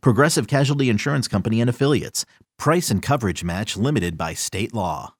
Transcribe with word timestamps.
Progressive 0.00 0.46
Casualty 0.46 0.88
Insurance 0.88 1.28
Company 1.28 1.60
and 1.60 1.70
Affiliates. 1.70 2.24
Price 2.58 2.90
and 2.90 3.02
coverage 3.02 3.44
match 3.44 3.76
limited 3.76 4.16
by 4.16 4.34
state 4.34 4.74
law. 4.74 5.14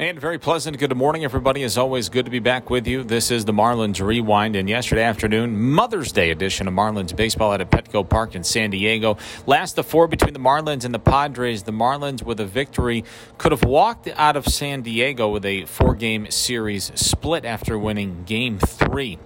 And 0.00 0.18
very 0.18 0.38
pleasant 0.38 0.78
good 0.78 0.96
morning, 0.96 1.24
everybody. 1.24 1.62
As 1.62 1.76
always, 1.76 2.08
good 2.08 2.24
to 2.24 2.30
be 2.30 2.38
back 2.38 2.70
with 2.70 2.86
you. 2.86 3.04
This 3.04 3.30
is 3.30 3.44
the 3.44 3.52
Marlins 3.52 4.00
Rewind. 4.00 4.56
And 4.56 4.66
yesterday 4.66 5.02
afternoon, 5.02 5.60
Mother's 5.60 6.10
Day 6.10 6.30
edition 6.30 6.66
of 6.66 6.72
Marlins 6.72 7.14
Baseball 7.14 7.52
at 7.52 7.70
Petco 7.70 8.08
Park 8.08 8.34
in 8.34 8.42
San 8.42 8.70
Diego. 8.70 9.18
Last 9.46 9.76
of 9.76 9.84
four 9.84 10.08
between 10.08 10.32
the 10.32 10.40
Marlins 10.40 10.86
and 10.86 10.94
the 10.94 10.98
Padres. 10.98 11.64
The 11.64 11.72
Marlins, 11.72 12.22
with 12.22 12.40
a 12.40 12.46
victory, 12.46 13.04
could 13.36 13.52
have 13.52 13.62
walked 13.62 14.08
out 14.16 14.36
of 14.36 14.46
San 14.46 14.80
Diego 14.80 15.28
with 15.28 15.44
a 15.44 15.66
four 15.66 15.94
game 15.94 16.30
series 16.30 16.90
split 16.94 17.44
after 17.44 17.78
winning 17.78 18.24
game 18.24 18.58
three. 18.58 19.18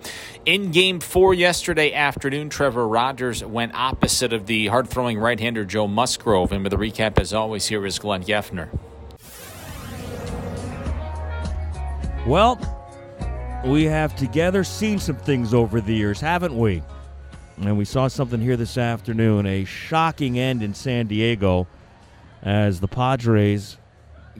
In 0.47 0.73
game 0.73 1.01
four 1.01 1.33
yesterday 1.33 1.95
afternoon, 1.95 2.51
Trevor 2.51 2.87
Rogers 2.87 3.43
went 3.43 3.73
opposite 3.75 4.35
of 4.35 4.45
the 4.45 4.67
hard 4.67 4.91
throwing 4.91 5.19
right 5.19 5.41
hander 5.41 5.65
Joe 5.65 5.89
Musgrove. 5.89 6.53
And 6.53 6.63
with 6.63 6.75
a 6.75 6.77
recap, 6.77 7.19
as 7.19 7.33
always, 7.33 7.67
here 7.67 7.87
is 7.87 7.99
Glenn 7.99 8.23
Geffner. 8.23 8.69
Well, 12.27 12.61
we 13.65 13.85
have 13.85 14.15
together 14.17 14.65
seen 14.65 14.99
some 14.99 15.17
things 15.17 15.55
over 15.55 15.81
the 15.81 15.95
years, 15.95 16.21
haven't 16.21 16.59
we? 16.59 16.83
And 17.63 17.79
we 17.79 17.87
saw 17.87 18.09
something 18.09 18.41
here 18.41 18.59
this 18.59 18.77
afternoon 18.77 19.47
a 19.47 19.65
shocking 19.65 20.39
end 20.39 20.63
in 20.63 20.75
San 20.75 21.07
Diego 21.07 21.67
as 22.43 22.81
the 22.81 22.89
Padres 22.89 23.79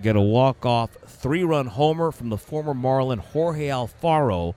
get 0.03 0.17
a 0.17 0.21
walk 0.21 0.67
off 0.67 0.91
three 1.07 1.45
run 1.45 1.67
homer 1.67 2.13
from 2.13 2.29
the 2.29 2.37
former 2.37 2.75
Marlin 2.75 3.21
Jorge 3.21 3.69
Alfaro 3.69 4.55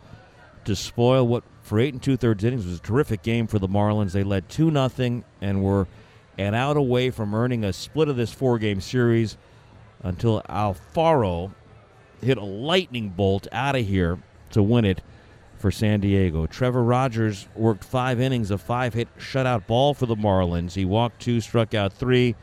to 0.68 0.76
spoil 0.76 1.28
what, 1.28 1.44
for 1.64 1.80
eight 1.80 1.94
and 1.94 2.04
two 2.04 2.18
thirds 2.18 2.44
innings, 2.44 2.66
was 2.66 2.78
a 2.78 2.82
terrific 2.82 3.24
game 3.24 3.48
for 3.48 3.60
the 3.60 3.68
Marlins. 3.68 4.12
They 4.12 4.24
led 4.24 4.48
two 4.50 4.70
nothing 4.70 5.24
and 5.42 5.64
were 5.64 5.88
an 6.38 6.54
out 6.54 6.78
away 6.78 7.10
from 7.10 7.34
earning 7.34 7.64
a 7.64 7.74
split 7.74 8.08
of 8.08 8.16
this 8.16 8.32
four 8.32 8.60
game 8.60 8.80
series 8.80 9.38
until 10.04 10.42
Alfaro 10.44 11.52
hit 12.22 12.38
a 12.38 12.44
lightning 12.44 13.10
bolt 13.10 13.48
out 13.52 13.76
of 13.76 13.86
here 13.86 14.20
to 14.52 14.62
win 14.62 14.86
it 14.86 15.02
for 15.58 15.72
San 15.72 16.00
Diego. 16.00 16.46
Trevor 16.46 16.84
Rogers 16.84 17.48
worked 17.56 17.84
five 17.84 18.20
innings 18.20 18.52
of 18.52 18.62
five 18.62 18.94
hit 18.94 19.08
shutout 19.18 19.66
ball 19.68 19.94
for 19.94 20.06
the 20.06 20.16
Marlins. 20.16 20.74
He 20.74 20.86
walked 20.86 21.22
two, 21.22 21.42
struck 21.42 21.74
out 21.74 21.94
three, 21.94 22.36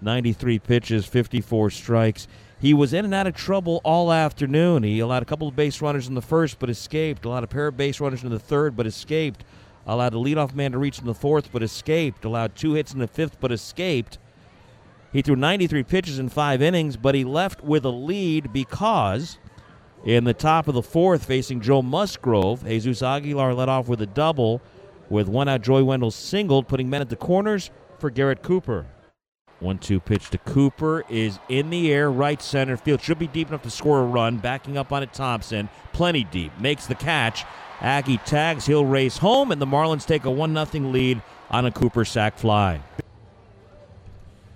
93 0.00 0.58
pitches, 0.58 1.06
54 1.06 1.70
strikes. 1.70 2.26
He 2.58 2.72
was 2.72 2.94
in 2.94 3.04
and 3.04 3.14
out 3.14 3.26
of 3.26 3.34
trouble 3.34 3.80
all 3.84 4.10
afternoon. 4.10 4.82
He 4.82 4.98
allowed 5.00 5.22
a 5.22 5.26
couple 5.26 5.46
of 5.46 5.54
base 5.54 5.82
runners 5.82 6.08
in 6.08 6.14
the 6.14 6.22
first, 6.22 6.58
but 6.58 6.70
escaped. 6.70 7.24
Allowed 7.24 7.44
a 7.44 7.48
pair 7.48 7.66
of 7.66 7.76
base 7.76 8.00
runners 8.00 8.24
in 8.24 8.30
the 8.30 8.38
third, 8.38 8.76
but 8.76 8.86
escaped. 8.86 9.44
Allowed 9.86 10.14
a 10.14 10.16
leadoff 10.16 10.54
man 10.54 10.72
to 10.72 10.78
reach 10.78 10.98
in 10.98 11.06
the 11.06 11.14
fourth, 11.14 11.50
but 11.52 11.62
escaped. 11.62 12.24
Allowed 12.24 12.56
two 12.56 12.72
hits 12.72 12.92
in 12.92 12.98
the 12.98 13.06
fifth, 13.06 13.38
but 13.40 13.52
escaped. 13.52 14.18
He 15.12 15.22
threw 15.22 15.36
93 15.36 15.82
pitches 15.82 16.18
in 16.18 16.28
five 16.28 16.62
innings, 16.62 16.96
but 16.96 17.14
he 17.14 17.24
left 17.24 17.62
with 17.62 17.84
a 17.84 17.90
lead 17.90 18.52
because 18.52 19.38
in 20.04 20.24
the 20.24 20.34
top 20.34 20.66
of 20.66 20.74
the 20.74 20.82
fourth, 20.82 21.24
facing 21.24 21.60
Joe 21.60 21.82
Musgrove, 21.82 22.64
Jesus 22.64 23.02
Aguilar 23.02 23.54
led 23.54 23.68
off 23.68 23.88
with 23.88 24.00
a 24.00 24.06
double, 24.06 24.62
with 25.08 25.28
one 25.28 25.48
out. 25.48 25.62
Joey 25.62 25.82
Wendle 25.82 26.10
singled, 26.10 26.68
putting 26.68 26.88
men 26.88 27.00
at 27.00 27.10
the 27.10 27.16
corners 27.16 27.70
for 27.98 28.10
Garrett 28.10 28.42
Cooper. 28.42 28.86
One 29.60 29.78
two 29.78 30.00
pitch 30.00 30.28
to 30.30 30.38
Cooper 30.38 31.04
is 31.08 31.38
in 31.48 31.70
the 31.70 31.90
air, 31.90 32.10
right 32.10 32.40
center 32.42 32.76
field. 32.76 33.00
Should 33.00 33.18
be 33.18 33.26
deep 33.26 33.48
enough 33.48 33.62
to 33.62 33.70
score 33.70 34.00
a 34.00 34.04
run. 34.04 34.36
Backing 34.36 34.76
up 34.76 34.92
on 34.92 35.02
it, 35.02 35.14
Thompson. 35.14 35.70
Plenty 35.92 36.24
deep. 36.24 36.52
Makes 36.60 36.86
the 36.86 36.94
catch. 36.94 37.44
Aggie 37.80 38.18
tags. 38.18 38.66
He'll 38.66 38.84
race 38.84 39.16
home, 39.16 39.50
and 39.50 39.60
the 39.60 39.66
Marlins 39.66 40.06
take 40.06 40.24
a 40.24 40.30
1 40.30 40.66
0 40.66 40.84
lead 40.90 41.22
on 41.50 41.64
a 41.64 41.70
Cooper 41.70 42.04
sac 42.04 42.36
fly. 42.36 42.80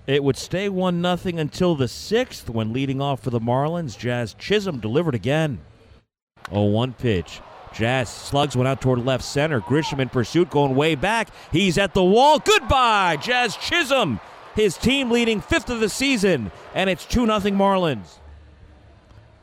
It 0.06 0.22
would 0.22 0.36
stay 0.36 0.68
1 0.68 1.02
0 1.02 1.38
until 1.38 1.74
the 1.76 1.88
sixth 1.88 2.50
when 2.50 2.72
leading 2.74 3.00
off 3.00 3.22
for 3.22 3.30
the 3.30 3.40
Marlins. 3.40 3.96
Jazz 3.96 4.34
Chisholm 4.34 4.80
delivered 4.80 5.14
again. 5.14 5.60
0 6.50 6.64
1 6.64 6.92
pitch. 6.94 7.40
Jazz 7.72 8.08
slugs 8.08 8.56
one 8.56 8.66
out 8.66 8.80
toward 8.80 9.04
left 9.04 9.24
center. 9.24 9.60
Grisham 9.60 10.00
in 10.00 10.08
pursuit 10.08 10.50
going 10.50 10.74
way 10.74 10.94
back. 10.94 11.28
He's 11.52 11.78
at 11.78 11.94
the 11.94 12.02
wall. 12.02 12.38
Goodbye, 12.40 13.16
Jazz 13.16 13.56
Chisholm. 13.56 14.20
His 14.54 14.76
team 14.76 15.10
leading 15.10 15.40
fifth 15.40 15.70
of 15.70 15.80
the 15.80 15.88
season, 15.88 16.50
and 16.74 16.90
it's 16.90 17.04
2 17.04 17.26
0 17.26 17.38
Marlins. 17.56 18.18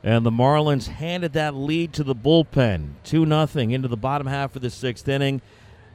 And 0.02 0.24
the 0.24 0.30
Marlins 0.30 0.86
handed 0.86 1.32
that 1.32 1.54
lead 1.54 1.92
to 1.94 2.04
the 2.04 2.14
bullpen. 2.14 2.90
2 3.04 3.26
0 3.26 3.46
into 3.70 3.88
the 3.88 3.96
bottom 3.96 4.26
half 4.26 4.54
of 4.54 4.62
the 4.62 4.70
sixth 4.70 5.08
inning. 5.08 5.40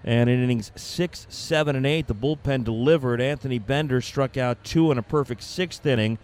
And 0.04 0.30
in 0.30 0.44
innings 0.44 0.72
six, 0.76 1.26
seven, 1.30 1.78
and 1.78 1.86
eight, 1.86 2.08
the 2.08 2.16
bullpen 2.16 2.66
delivered. 2.66 3.22
Anthony 3.22 3.58
Bender 3.58 4.02
struck 4.02 4.36
out 4.36 4.62
two 4.64 4.92
in 4.92 4.98
a 4.98 5.02
perfect 5.02 5.44
sixth 5.44 5.86
inning. 5.86 6.18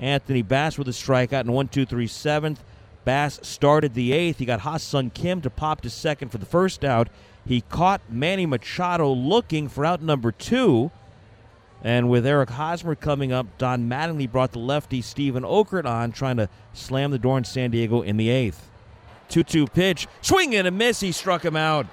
Anthony 0.00 0.42
Bass 0.42 0.76
with 0.76 0.88
a 0.88 0.92
strikeout 0.92 1.42
in 1.42 1.52
one, 1.52 1.68
two, 1.68 1.86
three, 1.86 2.08
seventh. 2.08 2.64
Bass 3.04 3.38
started 3.42 3.94
the 3.94 4.12
eighth. 4.12 4.38
He 4.38 4.44
got 4.44 4.60
Ha-Seong 4.60 5.14
Kim 5.14 5.40
to 5.42 5.50
pop 5.50 5.82
to 5.82 5.90
second 5.90 6.30
for 6.30 6.38
the 6.38 6.46
first 6.46 6.84
out. 6.84 7.08
He 7.46 7.60
caught 7.60 8.00
Manny 8.10 8.46
Machado 8.46 9.10
looking 9.12 9.68
for 9.68 9.84
out 9.84 10.02
number 10.02 10.32
two. 10.32 10.90
And 11.82 12.10
with 12.10 12.26
Eric 12.26 12.50
Hosmer 12.50 12.94
coming 12.94 13.32
up, 13.32 13.46
Don 13.56 13.88
Mattingly 13.88 14.30
brought 14.30 14.52
the 14.52 14.58
lefty 14.58 15.00
Steven 15.00 15.42
Okert 15.42 15.86
on, 15.86 16.12
trying 16.12 16.36
to 16.36 16.48
slam 16.74 17.10
the 17.10 17.18
door 17.18 17.38
in 17.38 17.44
San 17.44 17.70
Diego 17.70 18.02
in 18.02 18.16
the 18.16 18.28
eighth. 18.28 18.70
2 19.30 19.42
2 19.44 19.66
pitch. 19.68 20.06
Swing 20.20 20.54
and 20.54 20.66
a 20.66 20.70
miss. 20.70 21.00
He 21.00 21.12
struck 21.12 21.44
him 21.44 21.56
out. 21.56 21.86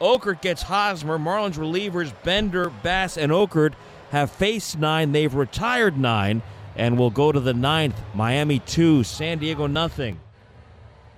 Okert 0.00 0.40
gets 0.42 0.62
Hosmer. 0.62 1.18
Marlins 1.18 1.54
relievers 1.54 2.12
Bender, 2.22 2.70
Bass, 2.70 3.16
and 3.16 3.32
Okert 3.32 3.72
have 4.10 4.30
faced 4.30 4.78
nine. 4.78 5.12
They've 5.12 5.34
retired 5.34 5.98
nine 5.98 6.42
and 6.76 6.96
will 6.96 7.10
go 7.10 7.32
to 7.32 7.40
the 7.40 7.54
ninth. 7.54 8.00
Miami 8.14 8.60
two, 8.60 9.02
San 9.02 9.38
Diego 9.38 9.66
nothing. 9.66 10.20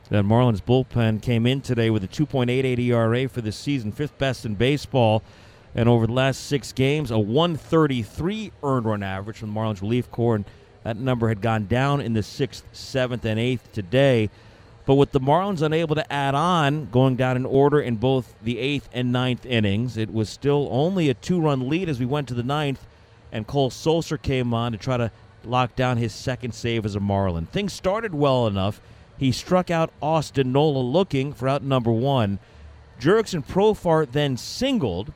That 0.09 0.25
Marlins 0.25 0.63
bullpen 0.63 1.23
came 1.23 1.47
in 1.47 1.61
today 1.61 1.89
with 1.91 2.03
a 2.03 2.09
2.88 2.09 2.79
ERA 2.81 3.29
for 3.29 3.43
the 3.43 3.53
season, 3.53 3.93
fifth 3.93 4.19
best 4.19 4.45
in 4.45 4.57
baseball. 4.57 5.23
And 5.75 5.89
over 5.89 6.07
the 6.07 6.13
last 6.13 6.47
six 6.47 6.73
games, 6.73 7.11
a 7.11 7.19
133 7.19 8.53
earned 8.63 8.87
run 8.87 9.03
average 9.03 9.39
from 9.39 9.55
the 9.55 9.61
Marlins 9.61 9.81
relief 9.81 10.11
corps. 10.11 10.37
And 10.37 10.45
that 10.83 10.97
number 10.97 11.29
had 11.29 11.41
gone 11.41 11.67
down 11.67 12.01
in 12.01 12.15
the 12.15 12.23
sixth, 12.23 12.65
seventh, 12.73 13.25
and 13.25 13.39
eighth 13.39 13.71
today. 13.73 14.31
But 14.87 14.95
with 14.95 15.13
the 15.13 15.21
Marlins 15.21 15.63
unable 15.63 15.95
to 15.95 16.13
add 16.13 16.35
on, 16.35 16.87
going 16.91 17.17
down 17.17 17.37
in 17.37 17.47
order 17.47 17.81
in 17.81 17.97
both 17.97 18.35
the 18.43 18.59
eighth 18.59 18.89
and 18.93 19.13
ninth 19.13 19.47
innings, 19.47 19.97
it 19.97 20.13
was 20.13 20.29
still 20.29 20.69
only 20.71 21.09
a 21.09 21.15
two 21.15 21.41
run 21.41 21.69
lead 21.69 21.89
as 21.89 22.01
we 22.01 22.07
went 22.07 22.27
to 22.29 22.35
the 22.35 22.43
ninth, 22.43 22.87
and 23.31 23.47
Cole 23.47 23.71
Sulser 23.71 24.21
came 24.21 24.53
on 24.53 24.73
to 24.73 24.79
try 24.79 24.97
to 24.97 25.13
lock 25.45 25.77
down 25.77 25.99
his 25.99 26.13
second 26.13 26.55
save 26.55 26.85
as 26.85 26.95
a 26.95 27.01
Marlin. 27.01 27.47
Things 27.47 27.73
started 27.73 28.15
well 28.15 28.47
enough. 28.47 28.81
He 29.17 29.33
struck 29.33 29.71
out 29.71 29.93
Austin 30.03 30.51
Nola 30.51 30.81
looking 30.81 31.33
for 31.35 31.47
out 31.47 31.63
number 31.63 31.93
one. 31.93 32.39
Jurickson 32.99 33.47
Profar 33.47 34.11
then 34.11 34.37
singled, 34.37 35.13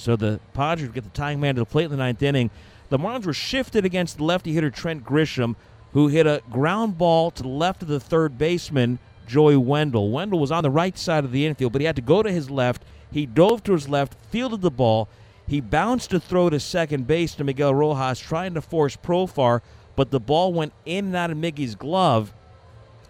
so 0.00 0.16
the 0.16 0.40
Padres 0.54 0.88
would 0.88 0.94
get 0.94 1.04
the 1.04 1.10
tying 1.10 1.40
man 1.40 1.54
to 1.54 1.60
the 1.60 1.66
plate 1.66 1.84
in 1.84 1.90
the 1.90 1.96
ninth 1.96 2.22
inning. 2.22 2.50
The 2.88 2.98
Marlins 2.98 3.26
were 3.26 3.32
shifted 3.32 3.84
against 3.84 4.16
the 4.16 4.24
lefty 4.24 4.52
hitter 4.52 4.70
Trent 4.70 5.04
Grisham, 5.04 5.56
who 5.92 6.08
hit 6.08 6.26
a 6.26 6.42
ground 6.50 6.98
ball 6.98 7.30
to 7.32 7.42
the 7.42 7.48
left 7.48 7.82
of 7.82 7.88
the 7.88 8.00
third 8.00 8.38
baseman, 8.38 8.98
Joey 9.26 9.56
Wendle. 9.56 10.10
Wendle 10.10 10.38
was 10.38 10.50
on 10.50 10.62
the 10.62 10.70
right 10.70 10.96
side 10.98 11.24
of 11.24 11.32
the 11.32 11.46
infield, 11.46 11.72
but 11.72 11.80
he 11.80 11.86
had 11.86 11.96
to 11.96 12.02
go 12.02 12.22
to 12.22 12.32
his 12.32 12.50
left. 12.50 12.82
He 13.12 13.26
dove 13.26 13.62
to 13.64 13.72
his 13.72 13.88
left, 13.88 14.16
fielded 14.30 14.60
the 14.60 14.70
ball. 14.70 15.08
He 15.46 15.60
bounced 15.60 16.10
to 16.10 16.20
throw 16.20 16.48
to 16.50 16.60
second 16.60 17.06
base 17.06 17.34
to 17.34 17.44
Miguel 17.44 17.74
Rojas, 17.74 18.20
trying 18.20 18.54
to 18.54 18.60
force 18.60 18.96
Profar, 18.96 19.62
but 19.96 20.10
the 20.10 20.20
ball 20.20 20.52
went 20.52 20.72
in 20.84 21.06
and 21.06 21.16
out 21.16 21.30
of 21.30 21.36
Miggy's 21.36 21.74
glove 21.74 22.32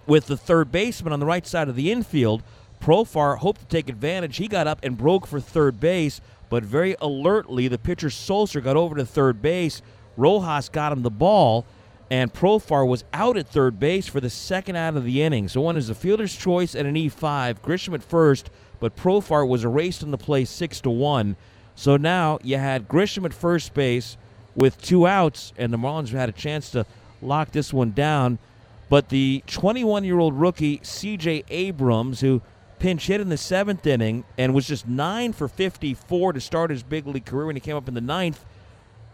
with 0.07 0.27
the 0.27 0.37
third 0.37 0.73
baseman 0.73 1.13
on 1.13 1.21
the 1.21 1.27
right 1.27 1.47
side 1.47 1.69
of 1.69 1.77
the 1.77 1.93
infield. 1.93 2.43
Profar 2.81 3.37
hoped 3.39 3.61
to 3.61 3.67
take 3.67 3.89
advantage. 3.89 4.39
He 4.39 4.49
got 4.49 4.67
up 4.67 4.81
and 4.83 4.97
broke 4.97 5.27
for 5.27 5.39
third 5.39 5.79
base, 5.81 6.21
but 6.51 6.63
very 6.63 6.95
alertly, 7.01 7.67
the 7.69 7.79
pitcher 7.79 8.09
Sulser 8.09 8.63
got 8.63 8.77
over 8.77 8.95
to 8.97 9.07
third 9.07 9.41
base. 9.41 9.81
Rojas 10.19 10.69
got 10.69 10.93
him 10.93 11.01
the 11.03 11.11
ball 11.11 11.65
and 12.11 12.33
Profar 12.33 12.87
was 12.87 13.05
out 13.13 13.37
at 13.37 13.49
third 13.49 13.79
base 13.79 14.09
for 14.09 14.21
the 14.21 14.29
second 14.29 14.75
out 14.75 14.97
of 14.97 15.05
the 15.05 15.23
inning. 15.23 15.49
So 15.49 15.61
one 15.61 15.77
is 15.77 15.89
a 15.89 15.95
fielder's 15.95 16.37
choice 16.37 16.75
and 16.75 16.89
an 16.89 16.97
E5. 16.97 17.61
Grisham 17.61 17.95
at 17.95 18.03
first, 18.03 18.51
but 18.81 18.97
Profar 18.97 19.47
was 19.47 19.65
erased 19.65 20.03
in 20.03 20.11
the 20.11 20.19
play 20.19 20.45
six 20.45 20.81
to 20.81 20.91
one. 20.91 21.37
So 21.77 21.97
now 21.97 22.41
you 22.43 22.59
had 22.59 22.89
Grisham 22.89 23.25
at 23.25 23.33
first 23.33 23.73
base, 23.75 24.17
with 24.57 24.83
two 24.83 25.07
outs, 25.07 25.53
and 25.57 25.73
the 25.73 25.79
Marlins 25.79 26.09
had 26.09 26.29
a 26.29 26.33
chance 26.33 26.71
to 26.71 26.85
lock 27.23 27.53
this 27.53 27.73
one 27.73 27.93
down. 27.93 28.41
But 28.89 29.09
the 29.09 29.45
21 29.47 30.03
year 30.03 30.19
old 30.19 30.35
rookie, 30.35 30.79
CJ 30.79 31.45
Abrams, 31.49 32.21
who 32.21 32.43
pinch 32.81 33.07
hit 33.07 33.21
in 33.21 33.29
the 33.29 33.37
seventh 33.37 33.87
inning 33.87 34.25
and 34.37 34.53
was 34.53 34.67
just 34.67 34.89
9 34.89 35.33
for 35.35 35.47
54 35.47 36.33
to 36.33 36.41
start 36.41 36.71
his 36.71 36.83
big 36.83 37.07
league 37.07 37.27
career 37.27 37.47
when 37.47 37.55
he 37.55 37.61
came 37.61 37.77
up 37.77 37.87
in 37.87 37.95
the 37.95 38.01
ninth, 38.01 38.45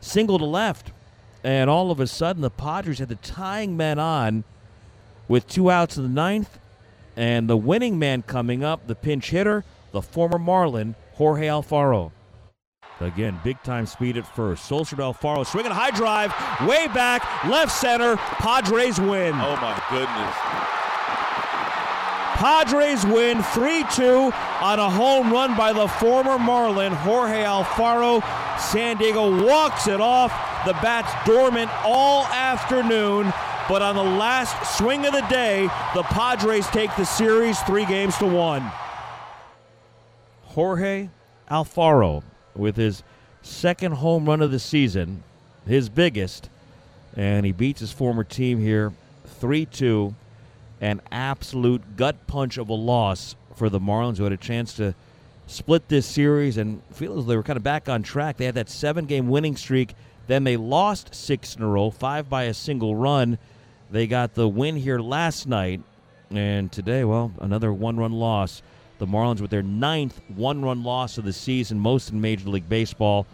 single 0.00 0.38
to 0.38 0.44
left. 0.46 0.92
And 1.44 1.68
all 1.68 1.90
of 1.90 2.00
a 2.00 2.06
sudden, 2.06 2.42
the 2.42 2.50
Padres 2.50 2.98
had 2.98 3.08
the 3.08 3.16
tying 3.16 3.76
man 3.76 3.98
on 3.98 4.44
with 5.28 5.46
two 5.46 5.70
outs 5.70 5.96
in 5.96 6.04
the 6.04 6.08
ninth. 6.08 6.58
And 7.16 7.48
the 7.48 7.56
winning 7.56 7.98
man 7.98 8.22
coming 8.22 8.62
up, 8.62 8.86
the 8.86 8.94
pinch 8.94 9.30
hitter, 9.30 9.64
the 9.92 10.02
former 10.02 10.38
Marlin, 10.38 10.94
Jorge 11.14 11.46
Alfaro. 11.46 12.12
Again, 13.00 13.38
big 13.44 13.62
time 13.62 13.86
speed 13.86 14.16
at 14.16 14.26
first. 14.34 14.68
Sulser 14.68 14.98
Alfaro 14.98 15.44
swinging 15.44 15.72
a 15.72 15.74
high 15.74 15.90
drive, 15.90 16.32
way 16.66 16.86
back, 16.88 17.44
left 17.44 17.72
center. 17.72 18.16
Padres 18.16 18.98
win. 18.98 19.34
Oh 19.34 19.56
my 19.56 19.82
goodness. 19.90 20.65
Padres 22.36 23.02
win 23.06 23.42
3 23.42 23.82
2 23.94 24.30
on 24.60 24.78
a 24.78 24.90
home 24.90 25.32
run 25.32 25.56
by 25.56 25.72
the 25.72 25.88
former 25.88 26.38
Marlin, 26.38 26.92
Jorge 26.92 27.42
Alfaro. 27.42 28.22
San 28.60 28.98
Diego 28.98 29.42
walks 29.46 29.86
it 29.86 30.02
off. 30.02 30.30
The 30.66 30.74
bat's 30.74 31.10
dormant 31.26 31.70
all 31.82 32.26
afternoon, 32.26 33.32
but 33.70 33.80
on 33.80 33.96
the 33.96 34.02
last 34.02 34.76
swing 34.76 35.06
of 35.06 35.14
the 35.14 35.26
day, 35.30 35.62
the 35.94 36.02
Padres 36.02 36.66
take 36.66 36.94
the 36.96 37.06
series 37.06 37.58
three 37.60 37.86
games 37.86 38.18
to 38.18 38.26
one. 38.26 38.70
Jorge 40.44 41.08
Alfaro 41.50 42.22
with 42.54 42.76
his 42.76 43.02
second 43.40 43.92
home 43.92 44.26
run 44.26 44.42
of 44.42 44.50
the 44.50 44.58
season, 44.58 45.22
his 45.66 45.88
biggest, 45.88 46.50
and 47.16 47.46
he 47.46 47.52
beats 47.52 47.80
his 47.80 47.92
former 47.92 48.24
team 48.24 48.60
here 48.60 48.92
3 49.24 49.64
2. 49.64 50.14
An 50.80 51.00
absolute 51.10 51.96
gut 51.96 52.26
punch 52.26 52.58
of 52.58 52.68
a 52.68 52.74
loss 52.74 53.34
for 53.54 53.68
the 53.68 53.80
Marlins, 53.80 54.18
who 54.18 54.24
had 54.24 54.32
a 54.32 54.36
chance 54.36 54.74
to 54.74 54.94
split 55.46 55.88
this 55.88 56.06
series 56.06 56.56
and 56.56 56.82
feel 56.92 57.18
as 57.18 57.26
they 57.26 57.36
were 57.36 57.42
kind 57.42 57.56
of 57.56 57.62
back 57.62 57.88
on 57.88 58.02
track. 58.02 58.36
They 58.36 58.44
had 58.44 58.56
that 58.56 58.68
seven 58.68 59.06
game 59.06 59.28
winning 59.28 59.56
streak. 59.56 59.94
Then 60.26 60.44
they 60.44 60.56
lost 60.56 61.14
six 61.14 61.54
in 61.54 61.62
a 61.62 61.68
row, 61.68 61.90
five 61.90 62.28
by 62.28 62.44
a 62.44 62.54
single 62.54 62.96
run. 62.96 63.38
They 63.90 64.06
got 64.06 64.34
the 64.34 64.48
win 64.48 64.76
here 64.76 64.98
last 64.98 65.46
night. 65.46 65.80
And 66.30 66.72
today, 66.72 67.04
well, 67.04 67.32
another 67.40 67.72
one 67.72 67.96
run 67.96 68.12
loss. 68.12 68.62
The 68.98 69.06
Marlins 69.06 69.40
with 69.40 69.50
their 69.50 69.62
ninth 69.62 70.20
one 70.28 70.62
run 70.62 70.82
loss 70.82 71.18
of 71.18 71.24
the 71.24 71.32
season, 71.32 71.78
most 71.78 72.10
in 72.10 72.20
Major 72.20 72.48
League 72.48 72.68
Baseball. 72.68 73.26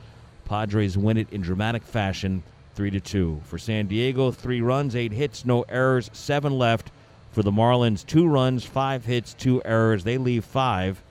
Padres 0.44 0.98
win 0.98 1.16
it 1.16 1.32
in 1.32 1.40
dramatic 1.40 1.82
fashion, 1.82 2.42
3 2.74 2.90
to 2.90 3.00
2. 3.00 3.40
For 3.44 3.58
San 3.58 3.86
Diego, 3.86 4.30
three 4.30 4.60
runs, 4.60 4.96
eight 4.96 5.12
hits, 5.12 5.44
no 5.44 5.62
errors, 5.62 6.10
seven 6.12 6.58
left. 6.58 6.90
For 7.32 7.42
the 7.42 7.50
Marlins, 7.50 8.06
two 8.06 8.26
runs, 8.26 8.64
five 8.64 9.06
hits, 9.06 9.34
two 9.34 9.62
errors. 9.64 10.04
They 10.04 10.18
leave 10.18 10.44
five. 10.44 11.02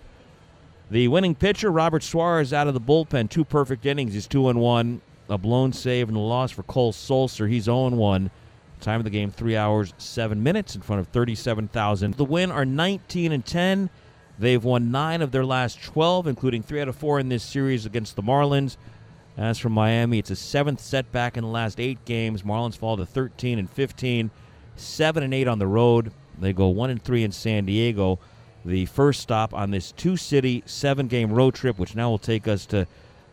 The 0.91 1.07
winning 1.07 1.35
pitcher, 1.35 1.71
Robert 1.71 2.03
Suarez, 2.03 2.53
out 2.53 2.68
of 2.68 2.73
the 2.73 2.81
bullpen, 2.81 3.29
two 3.29 3.44
perfect 3.45 3.85
innings. 3.85 4.13
He's 4.13 4.27
2 4.27 4.50
and 4.50 4.59
1. 4.59 5.01
A 5.29 5.38
blown 5.38 5.71
save 5.71 6.09
and 6.09 6.18
a 6.18 6.19
loss 6.19 6.51
for 6.51 6.63
Cole 6.63 6.91
Sulser. 6.91 7.50
He's 7.50 7.63
0 7.63 7.89
1. 7.89 8.29
Time 8.81 9.00
of 9.00 9.03
the 9.03 9.09
game, 9.09 9.31
3 9.31 9.56
hours, 9.56 9.94
7 9.97 10.44
minutes 10.44 10.75
in 10.75 10.81
front 10.81 11.00
of 11.00 11.07
37,000. 11.07 12.15
The 12.15 12.25
win 12.25 12.51
are 12.51 12.65
19 12.65 13.31
and 13.31 13.45
10. 13.45 13.89
They've 14.38 14.63
won 14.63 14.91
nine 14.91 15.21
of 15.21 15.31
their 15.31 15.45
last 15.45 15.81
12, 15.83 16.27
including 16.27 16.63
three 16.63 16.81
out 16.81 16.88
of 16.88 16.95
four 16.95 17.19
in 17.19 17.29
this 17.29 17.44
series 17.44 17.85
against 17.85 18.15
the 18.15 18.23
Marlins. 18.23 18.75
As 19.38 19.59
for 19.59 19.69
Miami, 19.69 20.19
it's 20.19 20.31
a 20.31 20.35
seventh 20.35 20.81
setback 20.81 21.38
in 21.38 21.44
the 21.44 21.50
last 21.50 21.79
eight 21.79 22.03
games. 22.06 22.41
Marlins 22.41 22.75
fall 22.75 22.97
to 22.97 23.06
13 23.06 23.59
and 23.59 23.69
15, 23.69 24.31
seven 24.75 25.23
and 25.23 25.33
eight 25.33 25.47
on 25.47 25.59
the 25.59 25.68
road. 25.68 26.12
They 26.39 26.53
go 26.53 26.68
one 26.68 26.89
and 26.89 27.01
three 27.01 27.23
in 27.23 27.31
San 27.31 27.65
Diego. 27.65 28.19
The 28.63 28.85
first 28.85 29.21
stop 29.21 29.53
on 29.53 29.71
this 29.71 29.91
two-city, 29.91 30.63
seven-game 30.65 31.31
road 31.31 31.56
trip, 31.56 31.79
which 31.79 31.95
now 31.95 32.09
will 32.09 32.19
take 32.19 32.47
us 32.47 32.65
to 32.68 32.88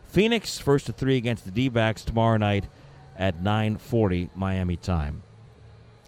Phoenix, 0.05 0.57
first 0.57 0.87
to 0.87 0.93
three 0.93 1.17
against 1.17 1.45
the 1.45 1.51
D-backs 1.51 2.03
tomorrow 2.03 2.37
night 2.37 2.65
at 3.15 3.43
9:40 3.43 4.29
Miami 4.35 4.75
time. 4.75 5.21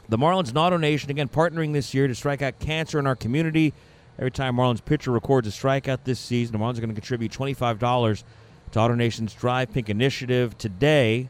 The 0.09 0.17
Marlins 0.17 0.51
AutoNation 0.51 1.09
again 1.09 1.29
partnering 1.29 1.73
this 1.73 1.93
year 1.93 2.07
to 2.07 2.15
strike 2.15 2.41
out 2.41 2.59
cancer 2.59 2.99
in 2.99 3.07
our 3.07 3.15
community. 3.15 3.73
Every 4.17 4.31
time 4.31 4.55
Marlins 4.55 4.83
pitcher 4.83 5.11
records 5.11 5.47
a 5.47 5.51
strikeout 5.51 5.99
this 6.03 6.19
season, 6.19 6.53
the 6.53 6.59
Marlins 6.59 6.77
are 6.77 6.81
going 6.81 6.89
to 6.89 6.95
contribute 6.95 7.31
$25 7.31 8.23
to 8.71 8.79
AutoNation's 8.79 9.33
Drive 9.33 9.71
Pink 9.71 9.89
initiative. 9.89 10.57
Today, 10.57 11.29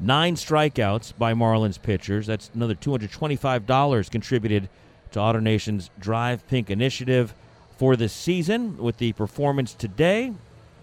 nine 0.00 0.34
strikeouts 0.34 1.12
by 1.18 1.34
Marlins 1.34 1.80
pitchers. 1.80 2.26
That's 2.26 2.50
another 2.54 2.74
$225 2.74 4.10
contributed 4.10 4.68
to 5.12 5.18
AutoNation's 5.18 5.90
Drive 5.98 6.46
Pink 6.48 6.70
initiative 6.70 7.34
for 7.76 7.96
this 7.96 8.12
season. 8.12 8.78
With 8.78 8.98
the 8.98 9.12
performance 9.12 9.74
today, 9.74 10.32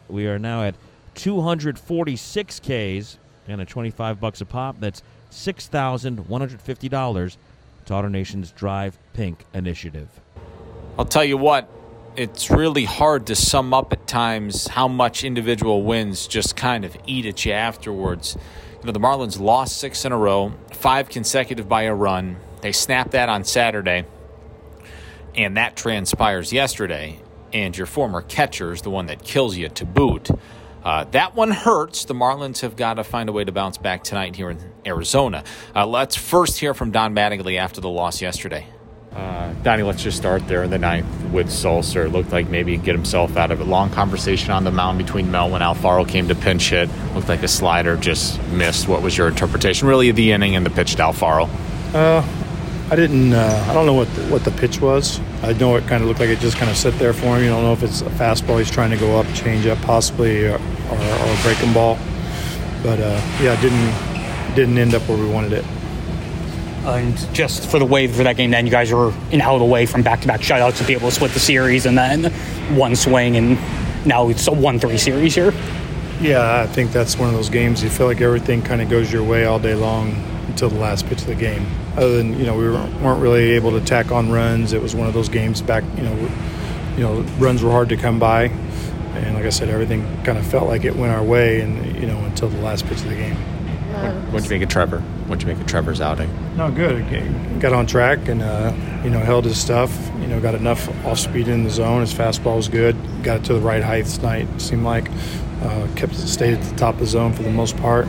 we 0.08 0.28
are 0.28 0.40
now 0.40 0.64
at 0.64 0.76
246 1.16 2.60
Ks 2.60 3.18
and 3.48 3.62
at 3.62 3.68
25 3.68 4.20
bucks 4.20 4.42
a 4.42 4.46
pop. 4.46 4.80
That's 4.80 5.02
$6,150 5.32 7.38
to 7.86 7.94
AutoNation's 7.94 8.52
Drive 8.52 8.98
Pink 9.14 9.46
initiative. 9.54 10.10
I'll 11.00 11.06
tell 11.06 11.24
you 11.24 11.38
what, 11.38 11.70
it's 12.16 12.50
really 12.50 12.86
hard 12.86 13.28
to 13.28 13.36
sum 13.36 13.74
up 13.74 13.94
at 13.94 14.08
times 14.08 14.68
how 14.68 14.88
much 14.88 15.24
individual 15.24 15.84
wins 15.84 16.28
just 16.28 16.56
kind 16.56 16.84
of 16.84 16.98
eat 17.06 17.26
at 17.26 17.46
you 17.46 17.52
afterwards. 17.52 18.38
Know, 18.88 18.94
the 18.94 19.02
Marlins 19.02 19.38
lost 19.38 19.80
six 19.80 20.06
in 20.06 20.14
a 20.14 20.18
row, 20.18 20.54
five 20.72 21.10
consecutive 21.10 21.68
by 21.68 21.84
a 21.84 21.94
run. 21.94 22.38
They 22.62 22.72
snapped 22.72 23.12
that 23.12 23.28
on 23.28 23.44
Saturday, 23.44 24.06
and 25.36 25.58
that 25.58 25.76
transpires 25.76 26.54
yesterday. 26.54 27.20
And 27.52 27.78
your 27.78 27.86
former 27.86 28.22
catcher 28.22 28.72
is 28.72 28.84
the 28.84 28.90
one 28.90 29.08
that 29.08 29.26
kills 29.26 29.58
you 29.58 29.68
to 29.68 29.84
boot. 29.84 30.30
Uh, 30.86 31.04
that 31.12 31.36
one 31.36 31.52
hurts. 31.52 32.06
The 32.06 32.14
Marlins 32.14 32.62
have 32.62 32.78
got 32.78 32.94
to 32.94 33.04
find 33.04 33.28
a 33.28 33.34
way 33.34 33.44
to 33.44 33.52
bounce 33.52 33.78
back 33.78 34.06
tonight 34.06 34.38
here 34.38 34.50
in 34.50 34.72
Arizona. 34.86 35.44
Uh, 35.76 35.86
let's 35.86 36.16
first 36.16 36.58
hear 36.58 36.74
from 36.74 36.92
Don 36.92 37.14
Mattingly 37.14 37.60
after 37.60 37.82
the 37.82 37.90
loss 37.90 38.22
yesterday. 38.22 38.68
Uh, 39.18 39.52
Donnie, 39.64 39.82
let's 39.82 40.04
just 40.04 40.16
start 40.16 40.48
there 40.48 40.62
in 40.62 40.70
the 40.70 40.78
ninth 40.78 41.08
with 41.32 41.48
Sulser. 41.48 42.12
Looked 42.12 42.32
like 42.32 42.50
maybe 42.50 42.78
get 42.78 42.94
himself 42.94 43.36
out 43.36 43.50
of 43.50 43.60
it. 43.60 43.66
Long 43.66 43.90
conversation 43.90 44.52
on 44.52 44.64
the 44.64 44.70
mound 44.70 45.00
between 45.00 45.32
Mel 45.32 45.50
when 45.50 45.62
Alfaro 45.62 46.08
came 46.08 46.28
to 46.28 46.36
pinch 46.36 46.70
hit. 46.70 46.88
Looked 47.16 47.28
like 47.28 47.42
a 47.42 47.48
slider 47.48 47.98
just 47.98 48.40
missed. 48.50 48.88
What 48.88 49.02
was 49.02 49.18
your 49.18 49.28
interpretation? 49.28 49.88
Really, 49.88 50.12
the 50.12 50.34
inning 50.34 50.56
and 50.56 50.64
the 50.64 50.70
pitch 50.70 50.98
to 50.98 51.02
Alfaro? 51.02 51.50
Uh, 51.96 52.24
I 52.92 52.96
didn't. 52.96 53.34
Uh, 53.34 53.66
I 53.68 53.74
don't 53.74 53.88
know 53.88 53.96
what 53.96 54.08
the, 54.14 54.22
what 54.28 54.44
the 54.44 54.52
pitch 54.52 54.80
was. 54.82 55.20
I 55.42 55.54
know 55.54 55.76
it 55.78 55.88
kind 55.88 56.04
of 56.04 56.08
looked 56.08 56.20
like 56.20 56.30
it 56.30 56.38
just 56.38 56.58
kind 56.58 56.70
of 56.70 56.78
sit 56.78 56.94
there 57.00 57.12
for 57.12 57.38
him. 57.38 57.44
You 57.44 57.50
don't 57.50 57.64
know 57.64 57.74
if 57.74 57.82
it's 57.82 58.02
a 58.02 58.10
fastball 58.12 58.60
he's 58.60 58.70
trying 58.70 58.92
to 58.92 58.98
go 58.98 59.20
up, 59.20 59.26
change 59.34 59.66
up, 59.66 59.80
possibly, 59.80 60.46
or, 60.46 60.58
or, 60.58 60.98
or 61.00 61.32
a 61.32 61.40
breaking 61.42 61.74
ball. 61.74 61.98
But 62.84 63.00
uh, 63.00 63.20
yeah, 63.42 63.60
didn't 63.62 64.56
didn't 64.56 64.78
end 64.78 64.94
up 64.94 65.02
where 65.10 65.18
we 65.18 65.28
wanted 65.28 65.54
it. 65.54 65.66
And 66.88 67.18
just 67.34 67.70
for 67.70 67.80
the 67.80 67.86
way 67.86 68.08
for 68.08 68.24
that 68.24 68.38
game, 68.38 68.52
then 68.52 68.66
you 68.66 68.72
guys 68.72 68.94
were 68.94 69.14
an 69.32 69.42
out 69.42 69.62
away 69.62 69.86
from 69.86 70.04
back-to-back 70.04 70.40
shutouts 70.40 70.78
to 70.78 70.86
be 70.86 70.94
able 70.94 71.10
to 71.10 71.16
split 71.16 71.32
the 71.32 71.40
series, 71.40 71.86
and 71.86 71.98
then 71.98 72.32
one 72.78 72.96
swing, 72.96 73.36
and 73.36 73.58
now 74.06 74.30
it's 74.30 74.48
a 74.48 74.54
one-three 74.54 74.98
series 74.98 75.36
here. 75.36 75.54
Yeah, 76.22 76.62
I 76.62 76.68
think 76.68 76.94
that's 76.94 77.18
one 77.18 77.28
of 77.28 77.36
those 77.36 77.50
games 77.50 77.84
you 77.84 77.90
feel 77.90 78.08
like 78.08 78.22
everything 78.22 78.62
kind 78.62 78.82
of 78.82 78.90
goes 78.90 79.12
your 79.12 79.24
way 79.24 79.46
all 79.46 79.60
day 79.60 79.76
long 79.76 80.12
until 80.48 80.70
the 80.70 80.80
last 80.80 81.06
pitch 81.08 81.20
of 81.22 81.28
the 81.28 81.36
game. 81.36 81.68
Other 81.98 82.16
than 82.18 82.40
you 82.40 82.46
know 82.46 82.56
we 82.58 82.70
weren't 82.70 83.22
really 83.22 83.52
able 83.52 83.72
to 83.72 83.82
tack 83.82 84.12
on 84.12 84.32
runs. 84.32 84.72
It 84.72 84.82
was 84.82 84.96
one 84.96 85.08
of 85.08 85.14
those 85.14 85.30
games 85.30 85.62
back. 85.62 85.84
You 85.98 86.04
know, 86.04 86.30
you 86.96 87.04
know 87.04 87.22
runs 87.38 87.62
were 87.62 87.72
hard 87.72 87.90
to 87.90 87.98
come 87.98 88.18
by, 88.18 88.46
and 88.46 89.36
like 89.36 89.46
I 89.46 89.50
said, 89.50 89.70
everything 89.70 90.06
kind 90.24 90.38
of 90.38 90.48
felt 90.48 90.68
like 90.68 90.86
it 90.86 90.96
went 90.96 91.12
our 91.12 91.24
way, 91.24 91.60
and 91.62 92.00
you 92.00 92.08
know 92.08 92.18
until 92.20 92.48
the 92.48 92.62
last 92.62 92.86
pitch 92.86 93.00
of 93.00 93.10
the 93.10 93.16
game. 93.16 93.36
What 94.32 94.44
do 94.44 94.44
you 94.46 94.60
make 94.60 94.64
of 94.64 94.70
Trevor? 94.70 95.04
What'd 95.28 95.42
you 95.42 95.54
make 95.54 95.60
of 95.62 95.68
Trevor's 95.68 96.00
outing? 96.00 96.30
No, 96.56 96.72
good. 96.72 97.60
Got 97.60 97.74
on 97.74 97.86
track 97.86 98.30
and 98.30 98.42
uh, 98.42 98.74
you 99.04 99.10
know 99.10 99.20
held 99.20 99.44
his 99.44 99.60
stuff. 99.60 99.94
You 100.22 100.28
know, 100.28 100.40
got 100.40 100.56
enough 100.56 100.88
off 101.06 101.20
speed 101.20 101.50
in 101.50 101.66
the 101.66 101.70
zone. 101.70 102.00
His 102.00 102.14
fastball 102.14 102.56
was 102.56 102.70
good. 102.70 102.96
Got 103.24 103.42
it 103.42 103.44
to 103.46 103.54
the 103.54 103.60
right 103.60 103.84
height 103.84 104.06
tonight. 104.06 104.48
Seemed 104.62 104.86
like 104.86 105.10
uh, 105.62 105.88
kept 105.98 106.16
stayed 106.16 106.54
at 106.54 106.64
the 106.64 106.76
top 106.78 106.94
of 106.96 107.02
the 107.02 107.08
zone 107.08 107.34
for 107.34 107.44
the 107.44 107.52
most 107.52 107.76
part. 107.76 108.08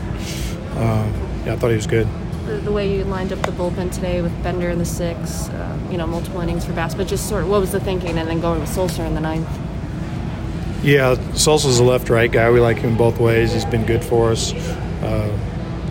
Uh, 0.75 1.11
yeah, 1.45 1.53
I 1.53 1.55
thought 1.57 1.71
he 1.71 1.75
was 1.75 1.87
good. 1.87 2.07
The, 2.45 2.53
the, 2.53 2.71
way 2.71 2.95
you 2.95 3.03
lined 3.03 3.33
up 3.33 3.39
the 3.41 3.51
bullpen 3.51 3.93
today 3.93 4.21
with 4.21 4.31
Bender 4.41 4.69
in 4.69 4.79
the 4.79 4.85
six, 4.85 5.49
uh, 5.49 5.77
you 5.91 5.97
know, 5.97 6.07
multiple 6.07 6.39
innings 6.39 6.65
for 6.65 6.71
Bass, 6.71 6.95
but 6.95 7.05
just 7.07 7.27
sort 7.27 7.43
of 7.43 7.49
what 7.49 7.59
was 7.59 7.73
the 7.73 7.81
thinking, 7.81 8.17
and 8.17 8.29
then 8.29 8.39
going 8.39 8.61
with 8.61 8.69
Sulser 8.69 9.05
in 9.05 9.13
the 9.13 9.21
ninth. 9.21 9.49
Yeah, 10.83 11.15
Sulser's 11.33 11.79
a 11.79 11.83
left-right 11.83 12.31
guy. 12.31 12.49
We 12.49 12.61
like 12.61 12.77
him 12.77 12.95
both 12.95 13.19
ways. 13.19 13.51
He's 13.51 13.65
been 13.65 13.85
good 13.85 14.03
for 14.03 14.31
us. 14.31 14.53
Uh, 14.53 15.37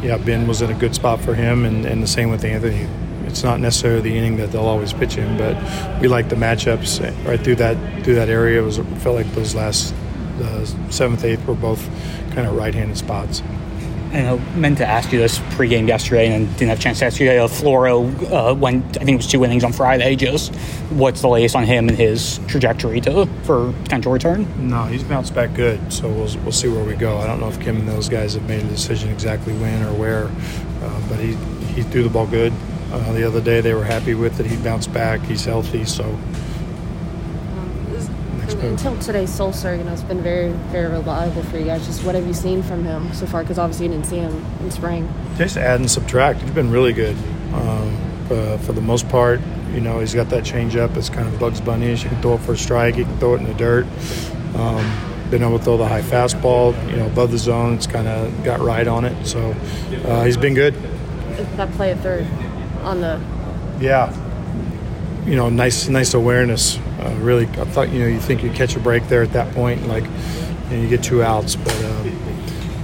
yeah, 0.02 0.19
Ben 0.19 0.47
was 0.47 0.62
in 0.62 0.71
a 0.71 0.75
good 0.75 0.95
spot 0.95 1.21
for 1.21 1.35
him, 1.35 1.64
and, 1.64 1.85
and 1.85 2.02
the 2.02 2.07
same 2.07 2.31
with 2.31 2.45
Anthony. 2.45 2.88
It's 3.26 3.43
not 3.43 3.61
necessarily 3.61 4.00
the 4.00 4.17
inning 4.17 4.38
that 4.38 4.52
they'll 4.52 4.62
always 4.62 4.93
pitch 4.93 5.14
him, 5.14 5.37
but 5.37 5.55
we 6.00 6.09
like 6.09 6.28
the 6.28 6.37
matchups 6.37 7.02
eh, 7.05 7.28
right 7.28 7.38
through 7.38 7.57
that 7.57 7.76
through 8.05 8.14
that 8.14 8.31
area. 8.31 8.62
It 8.62 8.64
was 8.64 8.78
felt 9.02 9.17
like 9.17 9.31
those 9.35 9.55
last 9.55 9.95
seventh, 10.90 11.25
eighth 11.25 11.47
were 11.47 11.55
both 11.55 11.85
kind 12.35 12.47
of 12.47 12.57
right-handed 12.57 12.97
spots. 12.97 13.43
And 14.12 14.27
I 14.27 14.57
meant 14.57 14.79
to 14.79 14.87
ask 14.87 15.12
you 15.12 15.19
this 15.19 15.38
pregame 15.38 15.87
yesterday 15.87 16.35
and 16.35 16.49
didn't 16.57 16.71
have 16.71 16.79
a 16.79 16.83
chance 16.83 17.00
to 17.00 17.07
ask 17.07 17.21
you. 17.21 17.29
Uh, 17.31 17.47
Floro 17.47 18.09
uh, 18.31 18.55
went, 18.55 18.97
I 18.97 19.05
think 19.05 19.11
it 19.11 19.17
was 19.17 19.27
two 19.27 19.45
innings 19.45 19.65
on 19.65 19.73
Friday. 19.73 20.17
Just 20.17 20.55
what's 20.91 21.21
the 21.21 21.29
latest 21.29 21.55
on 21.55 21.65
him 21.65 21.88
and 21.88 21.97
his 21.97 22.41
trajectory 22.47 23.00
to 23.03 23.27
for 23.43 23.73
potential 23.83 24.11
return? 24.11 24.47
No, 24.69 24.85
he's 24.85 25.03
bounced 25.03 25.35
back 25.35 25.55
good, 25.55 25.93
so 25.93 26.09
we'll, 26.09 26.35
we'll 26.43 26.53
see 26.53 26.69
where 26.69 26.85
we 26.85 26.95
go. 26.95 27.19
I 27.19 27.27
don't 27.27 27.41
know 27.41 27.49
if 27.49 27.61
Kim 27.61 27.77
and 27.77 27.88
those 27.88 28.09
guys 28.09 28.35
have 28.35 28.49
made 28.49 28.65
a 28.65 28.69
decision 28.69 29.11
exactly 29.11 29.53
when 29.55 29.83
or 29.83 29.93
where, 29.93 30.25
uh, 30.27 31.09
but 31.09 31.19
he, 31.19 31.35
he 31.75 31.83
threw 31.83 32.03
the 32.03 32.11
ball 32.11 32.27
good. 32.27 32.53
Uh, 32.91 33.12
the 33.12 33.25
other 33.25 33.43
day 33.43 33.61
they 33.61 33.75
were 33.75 33.85
happy 33.85 34.15
with 34.15 34.41
it. 34.41 34.47
He 34.47 34.57
bounced 34.57 34.93
back. 34.95 35.21
He's 35.21 35.45
healthy, 35.45 35.85
so 35.85 36.19
until 38.61 38.99
today, 38.99 39.25
Sulser, 39.25 39.77
you 39.77 39.85
know, 39.85 39.93
it's 39.93 40.03
been 40.03 40.23
very, 40.23 40.53
very 40.71 40.88
reliable 40.88 41.43
for 41.45 41.59
you 41.59 41.65
guys. 41.65 41.87
Just 41.87 42.05
what 42.05 42.15
have 42.15 42.27
you 42.27 42.35
seen 42.35 42.62
from 42.62 42.85
him 42.85 43.12
so 43.15 43.27
far? 43.27 43.43
Because 43.43 43.59
obviously 43.59 43.87
you 43.87 43.93
didn't 43.93 44.07
see 44.07 44.19
him 44.19 44.45
in 44.61 44.71
spring. 44.71 45.12
Just 45.37 45.57
add 45.57 45.81
and 45.81 45.91
subtract. 45.91 46.41
He's 46.41 46.50
been 46.50 46.71
really 46.71 46.93
good. 46.93 47.17
Um, 47.53 47.97
uh, 48.31 48.59
for 48.59 48.73
the 48.73 48.81
most 48.81 49.09
part, 49.09 49.41
you 49.73 49.81
know, 49.81 50.00
he's 50.00 50.15
got 50.15 50.29
that 50.31 50.45
change 50.45 50.77
up. 50.77 50.97
It's 50.97 51.09
kind 51.09 51.27
of 51.29 51.38
Bugs 51.38 51.61
Bunny-ish. 51.61 52.03
You 52.03 52.11
can 52.11 52.21
throw 52.21 52.35
it 52.35 52.41
for 52.41 52.53
a 52.53 52.57
strike. 52.59 52.97
You 52.97 53.05
can 53.05 53.19
throw 53.19 53.35
it 53.35 53.41
in 53.41 53.47
the 53.47 53.55
dirt. 53.55 53.87
Um, 54.55 55.31
been 55.31 55.43
able 55.43 55.59
to 55.59 55.65
throw 55.65 55.77
the 55.77 55.87
high 55.87 56.03
fastball, 56.03 56.75
you 56.91 56.97
know, 56.97 57.07
above 57.07 57.31
the 57.31 57.38
zone. 57.38 57.75
It's 57.75 57.87
kind 57.87 58.09
of 58.09 58.45
got 58.45 58.61
right 58.61 58.87
on 58.87 59.05
it. 59.05 59.27
So 59.27 59.55
uh, 60.05 60.25
he's 60.25 60.37
been 60.37 60.55
good. 60.55 60.75
That 61.57 61.71
play 61.73 61.93
at 61.93 61.99
third 62.00 62.27
on 62.83 63.00
the. 63.00 63.21
Yeah. 63.81 64.15
You 65.27 65.37
know, 65.37 65.49
nice, 65.50 65.88
nice 65.88 66.15
awareness. 66.15 66.79
Uh, 66.99 67.14
really, 67.21 67.47
I 67.47 67.64
thought 67.64 67.90
you 67.90 68.00
know 68.00 68.07
you 68.07 68.19
think 68.19 68.43
you 68.43 68.50
catch 68.50 68.75
a 68.75 68.81
break 68.81 69.07
there 69.09 69.23
at 69.23 69.33
that 69.33 69.55
point, 69.55 69.87
like 69.87 70.02
you, 70.02 70.76
know, 70.76 70.83
you 70.83 70.88
get 70.88 71.02
two 71.02 71.23
outs, 71.23 71.55
but 71.55 71.75
uh, 71.85 72.11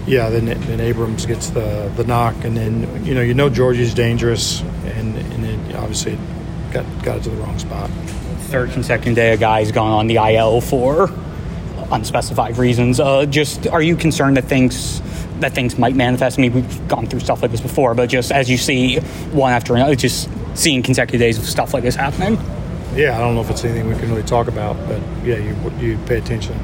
yeah, 0.07 0.31
then 0.31 0.45
then 0.45 0.81
Abrams 0.81 1.27
gets 1.27 1.51
the 1.51 1.93
the 1.97 2.05
knock, 2.05 2.37
and 2.45 2.57
then 2.57 3.05
you 3.05 3.15
know 3.15 3.23
you 3.23 3.35
know 3.35 3.49
Georgie's 3.49 3.93
dangerous, 3.93 4.61
and 4.85 5.17
and 5.17 5.45
it 5.45 5.77
obviously 5.77 6.17
got 6.73 6.85
got 7.03 7.17
it 7.17 7.23
to 7.25 7.31
the 7.31 7.37
wrong 7.37 7.59
spot. 7.59 7.91
Third 8.51 8.71
consecutive 8.71 9.17
day, 9.17 9.33
a 9.33 9.37
guy's 9.37 9.73
gone 9.73 9.91
on 9.91 10.07
the 10.07 10.17
IL 10.17 10.61
for 10.61 11.11
unspecified 11.91 12.57
reasons. 12.57 13.01
Uh, 13.01 13.27
just 13.27 13.67
are 13.67 13.83
you 13.83 13.97
concerned 13.97 14.37
that 14.37 14.45
things 14.45 15.01
that 15.41 15.55
things 15.55 15.77
might 15.77 15.97
manifest? 15.97 16.39
I 16.39 16.43
mean, 16.43 16.53
we've 16.53 16.89
gone 16.89 17.07
through 17.07 17.21
stuff 17.21 17.43
like 17.43 17.51
this 17.51 17.61
before, 17.61 17.95
but 17.95 18.09
just 18.09 18.31
as 18.31 18.49
you 18.49 18.59
see 18.59 18.99
one 19.33 19.53
after 19.53 19.75
another, 19.75 19.97
just 19.97 20.29
seeing 20.55 20.85
consecutive 20.85 21.19
days 21.19 21.37
of 21.37 21.47
stuff 21.47 21.75
like 21.75 21.83
this 21.83 21.97
happening 21.97 22.39
yeah, 22.97 23.17
I 23.17 23.21
don't 23.21 23.35
know 23.35 23.41
if 23.41 23.51
it's 23.51 23.65
anything 23.65 23.89
we 23.89 23.95
can 23.97 24.09
really 24.09 24.23
talk 24.23 24.47
about, 24.47 24.77
but 24.87 25.01
yeah, 25.25 25.37
you 25.37 25.55
you 25.81 25.99
pay 26.07 26.19
attention. 26.19 26.57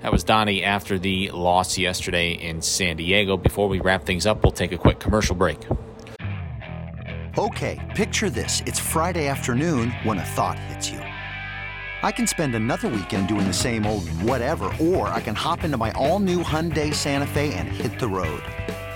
That 0.00 0.12
was 0.12 0.24
Donnie 0.24 0.62
after 0.62 0.98
the 0.98 1.30
loss 1.30 1.76
yesterday 1.76 2.32
in 2.32 2.62
San 2.62 2.96
Diego. 2.96 3.36
Before 3.36 3.68
we 3.68 3.80
wrap 3.80 4.04
things 4.04 4.24
up, 4.24 4.42
we'll 4.42 4.52
take 4.52 4.72
a 4.72 4.78
quick 4.78 4.98
commercial 4.98 5.34
break. 5.34 5.58
Okay, 7.36 7.92
picture 7.94 8.30
this. 8.30 8.62
It's 8.66 8.78
Friday 8.78 9.26
afternoon 9.26 9.90
when 10.04 10.18
a 10.18 10.24
thought 10.24 10.58
hits 10.58 10.90
you. 10.90 11.00
I 12.02 12.12
can 12.12 12.26
spend 12.26 12.54
another 12.54 12.88
weekend 12.88 13.28
doing 13.28 13.46
the 13.46 13.52
same 13.52 13.84
old 13.84 14.08
whatever, 14.22 14.72
or 14.80 15.08
I 15.08 15.20
can 15.20 15.34
hop 15.34 15.64
into 15.64 15.76
my 15.76 15.90
all 15.92 16.18
new 16.18 16.42
Hyundai 16.42 16.94
Santa 16.94 17.26
Fe 17.26 17.52
and 17.54 17.68
hit 17.68 17.98
the 17.98 18.08
road. 18.08 18.42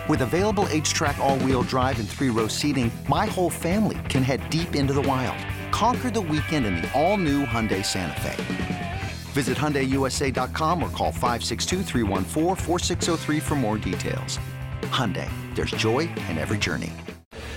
With 0.09 0.23
available 0.23 0.64
HTRAC, 0.66 1.18
all 1.18 1.38
wheel 1.40 1.62
drive, 1.62 1.99
and 1.99 2.09
three 2.09 2.30
row 2.30 2.49
seating, 2.49 2.90
my 3.09 3.26
whole 3.26 3.50
family 3.50 3.99
can 4.09 4.23
head 4.23 4.49
deep 4.49 4.75
into 4.75 4.92
the 4.92 5.02
wild 5.02 5.38
Conquer 5.81 6.11
the 6.11 6.21
weekend 6.21 6.67
in 6.67 6.77
the 6.77 6.93
all-new 6.93 7.47
Hyundai 7.47 7.83
Santa 7.83 8.21
Fe. 8.21 9.03
Visit 9.33 9.57
HyundaiUSA.com 9.57 10.83
or 10.83 10.91
call 10.91 11.11
562 11.11 13.41
for 13.41 13.55
more 13.55 13.79
details. 13.79 14.39
Hyundai, 14.83 15.31
there's 15.55 15.71
joy 15.71 16.01
in 16.29 16.37
every 16.37 16.59
journey. 16.59 16.93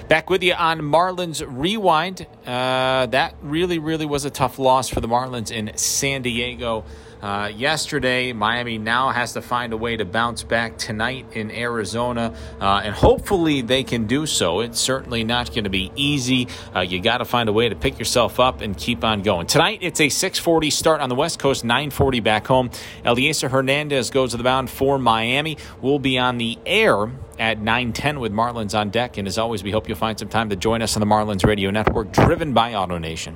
Back 0.08 0.30
with 0.30 0.42
you 0.42 0.54
on 0.54 0.80
Marlins 0.80 1.44
Rewind. 1.46 2.26
Uh, 2.46 3.08
that 3.08 3.36
really, 3.42 3.80
really 3.80 4.06
was 4.06 4.24
a 4.24 4.30
tough 4.30 4.58
loss 4.58 4.88
for 4.88 5.02
the 5.02 5.10
Marlins 5.10 5.52
in 5.52 5.74
San 5.76 6.22
Diego. 6.22 6.86
Uh, 7.24 7.48
yesterday, 7.48 8.34
Miami 8.34 8.78
now 8.78 9.10
has 9.10 9.32
to 9.32 9.42
find 9.42 9.72
a 9.72 9.78
way 9.78 9.96
to 9.96 10.04
bounce 10.04 10.44
back 10.44 10.78
tonight 10.78 11.26
in 11.32 11.52
Arizona, 11.52 12.36
uh, 12.60 12.82
and 12.84 12.94
hopefully 12.94 13.62
they 13.62 13.82
can 13.82 14.08
do 14.08 14.26
so. 14.26 14.60
It's 14.60 14.78
certainly 14.78 15.24
not 15.24 15.48
going 15.52 15.64
to 15.64 15.70
be 15.70 15.90
easy. 15.96 16.50
Uh, 16.76 16.82
you 16.82 17.00
got 17.00 17.20
to 17.20 17.26
find 17.26 17.48
a 17.48 17.54
way 17.54 17.70
to 17.70 17.76
pick 17.76 17.98
yourself 17.98 18.42
up 18.42 18.60
and 18.60 18.76
keep 18.78 19.06
on 19.06 19.22
going. 19.22 19.48
Tonight, 19.48 19.80
it's 19.82 20.02
a 20.02 20.08
6:40 20.08 20.70
start 20.70 21.00
on 21.00 21.08
the 21.08 21.16
West 21.16 21.40
Coast, 21.40 21.64
9:40 21.64 22.22
back 22.22 22.46
home. 22.46 22.70
Elieser 23.06 23.50
Hernandez 23.50 24.10
goes 24.10 24.32
to 24.32 24.38
the 24.38 24.44
mound 24.44 24.70
for 24.70 25.00
Miami. 25.00 25.58
We'll 25.82 26.00
be 26.00 26.20
on 26.20 26.38
the 26.38 26.60
air 26.66 27.10
at 27.40 27.62
9:10 27.62 28.20
with 28.20 28.34
Marlins 28.34 28.78
on 28.78 28.90
deck, 28.90 29.18
and 29.18 29.30
as 29.30 29.38
always, 29.38 29.64
we 29.64 29.72
hope 29.72 29.88
you'll 29.88 29.98
find 29.98 30.20
some 30.20 30.28
time 30.28 30.50
to 30.50 30.58
join 30.58 30.82
us 30.82 30.98
on 30.98 31.00
the 31.00 31.08
Marlins 31.08 31.46
Radio 31.46 31.72
Network, 31.72 32.12
driven 32.12 32.52
by 32.52 32.74
AutoNation. 32.74 33.36